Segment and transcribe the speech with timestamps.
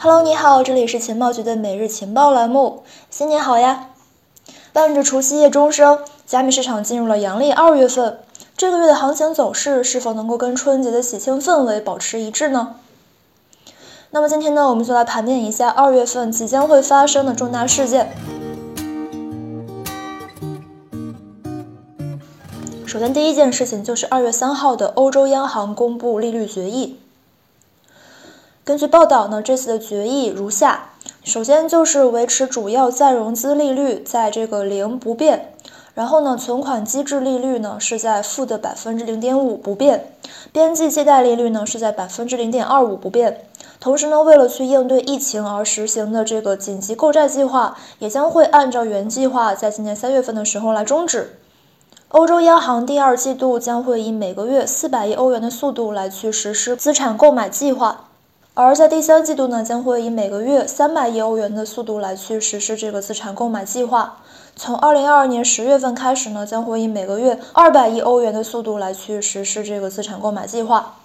[0.00, 2.84] Hello，你好，这里是情报局的每日情报栏目。
[3.10, 3.88] 新年好呀！
[4.72, 8.20] 伴着除夕夜钟声，加密市场进入了阳历二月份。
[8.56, 12.76] 这个月的行情走势是否能够跟春节的喜庆氛围保持一致呢？
[14.10, 18.12] 那么今天呢，我们就来盘点一下二月份即将会发生的重大事件。
[22.86, 27.00] 首先，第一件事情就是二月三号的欧洲央行公布利率决议。
[28.68, 30.90] 根据报道呢，这次的决议如下：
[31.24, 35.54] 首先就是维持主要再融资利率在这个零不变，
[35.94, 40.12] 然后呢，存款机制利率呢是在负的百分之零点五不变，
[40.52, 43.40] 边际借贷利率呢是在百分之零点二五不变。
[43.80, 51.38] 同时呢，为了去应对疫情而实行的这个紧急购债计划，也将会按照原计划在今年三月份的时候来终止。
[52.08, 58.04] 欧洲央行第二季度将会以每个月四百亿欧元的速度来去实施资产购买计划。
[58.60, 64.16] 而在第三季度呢，将会以每个月三百亿欧元的速度来去实施这个资产购买计划。
[64.56, 70.96] 从二零二二年十月份开始呢，将会以每个月二百亿欧元的速度来去实施这个资产购买计划。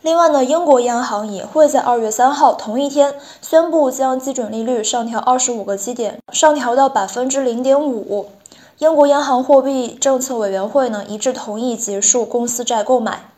[0.00, 8.30] 另外呢，英国央行也会在二月三号同一天宣布将基准利率上调二十五个基点，上调到百分之零点五。
[8.78, 13.29] 英国央行货币政策委员会呢一致同意结束公司债购买。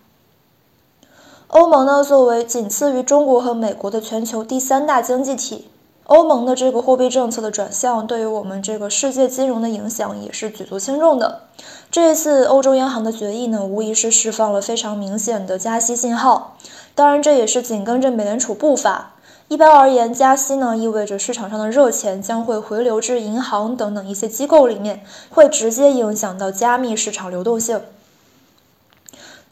[1.53, 5.69] 欧盟呢，作为仅次于中国和美国的全球第三大经济体，
[6.05, 11.42] 欧盟的这个货币政策的转向，对于我们这个世界金融的影响也是举足轻重的。
[11.91, 16.56] 这一次欧洲央行的决议呢，无疑是释放了非常明显的加息信号。
[16.95, 19.11] 当然，这也是紧跟着美联储步伐。
[19.48, 27.78] 一般而言，加息呢意味着市场上的热钱将会回流至银行等等一些机构里面，会直接影响到加密市场流动性。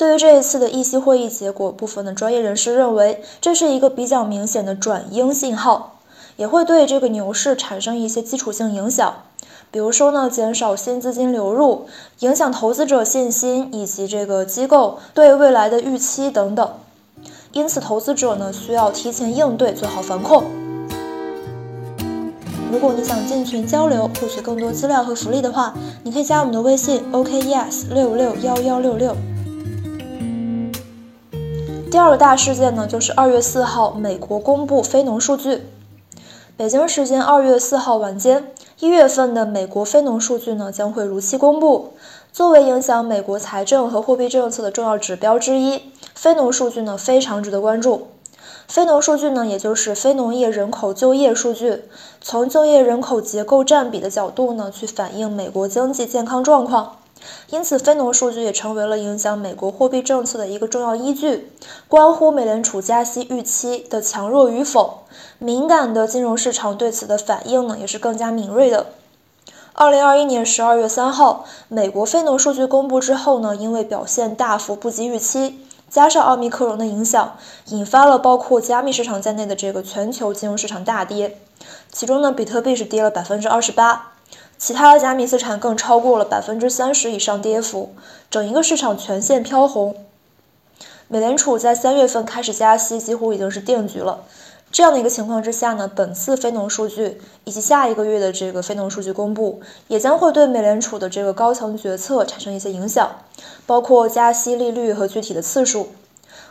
[0.01, 5.99] 对于这一次的议息会议结果，部分的专业人士认为这是一个比较明显的转鹰信号，
[6.39, 9.15] 也会对这个牛市产生一些基础性影响，
[9.71, 11.85] 比如说呢，减少新资金流入，
[12.21, 16.67] 影响投资者信心以及这个机构对未来的预期等等。
[17.53, 20.45] 因此，投资者呢需要提前应对，做好防控。
[22.73, 25.75] 如果你想进群交流，获取更多资料和福利的话，
[26.05, 29.15] 你可以加我们的微信：OKES 六六幺幺六六。
[31.91, 35.67] 第二个大事件呢，就是二月四号，美国公布非农数据。
[36.57, 41.95] 北京时间二月四号晚间，一月份的美国非农数据呢将会如期公布。
[42.33, 45.83] 作为影响美国财政和货币政策的重要指标之一，
[46.15, 48.07] 非农数据呢非常值得关注。
[48.69, 51.83] 非农数据呢，也就是非农业人口就业数据，
[52.21, 56.99] 从就业人口结构占比的角度呢，去反映美国经济健康状况。
[57.51, 61.53] 因此，非农数据也成为了影响美国货币政策的一个重要依据，
[61.89, 65.01] 关乎美联储加息预期的强弱与否。
[65.39, 68.87] 敏感的金融市场对此的反应呢，也是更加敏锐的。
[69.73, 75.59] 二零二一年十二月三号，美国非农数据公布之后呢，因为表现大幅不及预期，
[75.89, 81.39] 加上奥密克戎的影响，引发了包括加密市场在内的这个全球金融市场大跌。
[81.91, 84.13] 其中呢，比特币是跌了百分之二十八。
[84.61, 87.95] 其他的加密资产更超过了百分之三十以上跌幅，
[88.31, 89.97] 整一个市场全线飘红。
[91.09, 94.21] 美联储在三月份开始加息，几乎已经是定局了。
[94.71, 103.11] 这样的一个情况之下呢，本次非农数据以及下一个月的这个非农数据公布，也将会对美联储的这个高层决策产生一些影响，
[103.67, 105.89] 包括加息利率和具体的次数。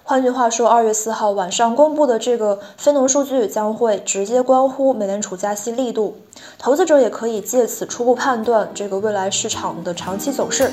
[0.03, 6.17] 换句话说，二月四号晚上公布的这个非农数据将会直接关乎美联储加息力度，
[6.57, 10.72] 投资者也可以借此初步判断这个未来市场的长期走势。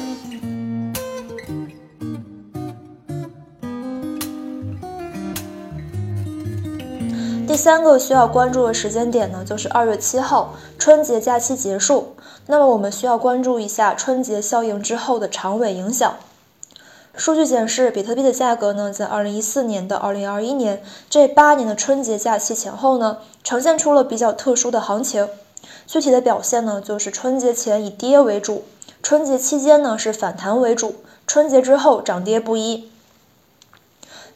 [7.47, 12.15] 第三个需要关注的时间点呢，就是二月七号，春节假期结束。
[12.47, 16.15] 那么我们需要关注一下春节效应之后的长尾影响。
[17.17, 25.27] 数据显示，比特币的价格呢，在二零一四年到二零二一年这八年的春节假期前后呢，呈现出了比较特殊的行情。
[25.87, 28.65] 具体的表现呢，就是春节前以跌为主，
[29.03, 30.97] 春节期间呢是反弹为主，
[31.27, 32.91] 春节之后涨跌不一。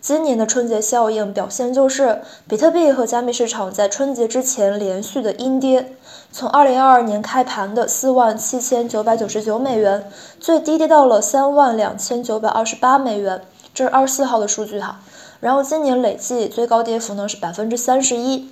[0.01, 5.95] 今年的春节效应表现就是，比特币和加密市场在春节之前连续的阴跌，
[6.33, 10.11] 从二零二二年开盘的四万七千九百九十九美元，
[10.41, 13.43] 最低跌到了三万两千九百二十八美元，
[13.75, 15.01] 这是二十四号的数据哈。
[15.41, 18.51] 然后今年累计最高跌幅呢是百分之三十一，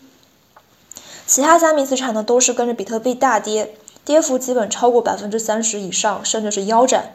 [1.26, 3.74] 其他加密资产呢都是跟着比特币大跌，
[4.04, 7.14] 跌幅基本超过百分之三十以上，甚至是腰斩。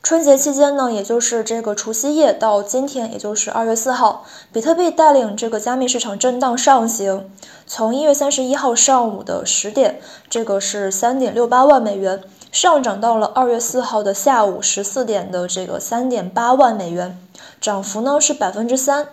[0.00, 7.28] 春节期间呢，也就是这个除夕夜到今天，也就是二月四号，比特币带领这个加密市场震荡上行，
[7.66, 10.00] 从一月三十一号上午的十点，
[10.30, 17.18] 这个是三点六八万美元，上涨到了二月四号的下午十四点的这个三点八万美元，
[17.60, 19.08] 涨幅呢是百分之三。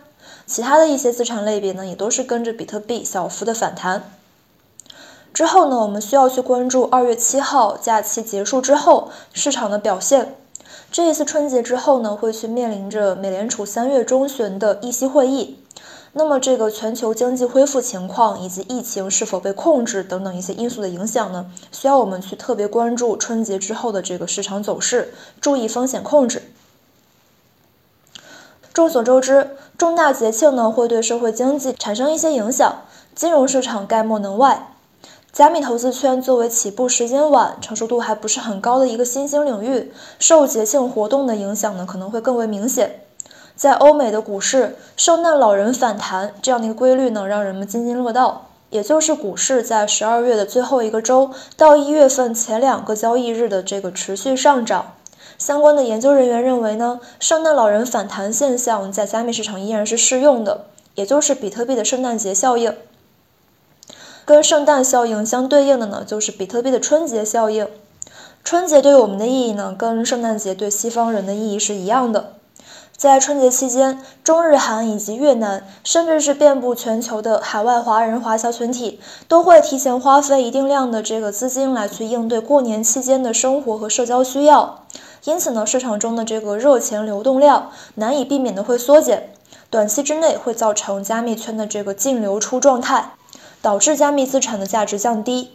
[0.45, 4.09] 其他的一些资产类别呢，也都是跟着比特币小幅的反弹。
[5.33, 10.35] 之后呢，我们需要去关注二月七号假期结束之后市场的表现。
[10.91, 15.59] 这一次春节之后呢，会去面临着美联储三月中旬的议息会议。
[16.17, 26.41] 那么，这个全球经济恢复情况以及疫情是否被控制等等一些因素的影响呢，需要我们去特别关注春节之后的这个市场走势，注意风险控制。
[28.73, 34.74] 众所周知，重大节庆呢会对社会经济产生一些影响，金融市场概莫能外。
[35.35, 43.01] 加密投资圈作为起步时间晚、成熟度还不是很高的一个新兴领域，受节庆活动的影响呢，可能会更为明显。
[43.53, 48.45] 在欧美的股市，圣诞老人反弹这样的一个规律呢，让人们津津乐道。
[48.69, 54.93] 也就是股市在十二月的最后一个周到一月份前两个交易日的这个持续上涨。
[55.37, 62.73] 相关的研究人员认为呢，圣诞老人反弹现象在加密市场依然是适用的，也就是比特币的圣诞节效应。
[64.25, 67.67] 跟圣诞效应相对应的呢，就是比特币的春节效应。
[68.43, 72.33] 春节对我们的意义呢，跟圣诞节对西方人的意义是一样的。
[72.97, 84.85] 在春节期间，中日韩以及越南，甚至是遍布全球的海外华人华侨群体，都会提前花费一定量的这个资金来去应对过年期间的生活和社交需要。
[85.25, 89.29] 因此呢，市场中的这个热钱流动量难以避免的会缩减，
[89.69, 93.11] 短期之内会造成加密圈的这个净流出状态。
[93.65, 95.49] 导致加密资产的价值降低。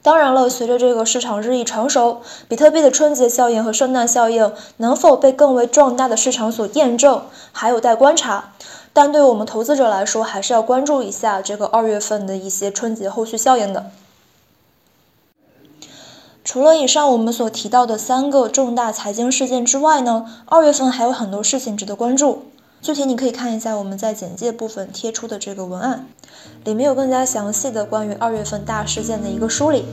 [0.00, 8.52] 当然了，随着这个市场日益成熟，比特币的春节效应和圣诞效应能否被更为壮大的市场所验证，还有待观察。
[8.92, 13.90] 但对我们投资者来说，还是要关注一下这个二月份的一些春节后续效应的。
[16.44, 22.44] 除了以上我们所提到的三个重大财经事件之外呢，二月份还有很多事情值得关注。
[22.82, 26.04] 具体你可以看一下我们在简介部分贴出的这个文案，
[26.64, 29.84] 里面有更加详细的关于二月份大事件的一个梳理。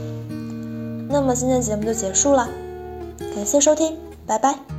[1.08, 2.50] 那么今天节目就结束了，
[3.36, 3.96] 感谢收听，
[4.26, 4.79] 拜拜。